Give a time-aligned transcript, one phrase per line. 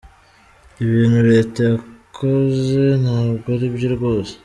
[0.79, 4.33] Ibi bintu Leta yakoze ntabwo aribyo rwose.